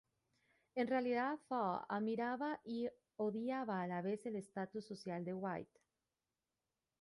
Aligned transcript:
En 0.73 0.87
realidad, 0.87 1.37
Thaw 1.47 1.85
admiraba 1.87 2.59
y 2.63 2.89
odiaba 3.17 3.83
a 3.83 3.87
la 3.87 4.01
vez 4.01 4.25
el 4.25 4.35
estatus 4.37 4.87
social 4.87 5.23
de 5.23 5.35
White. 5.35 5.79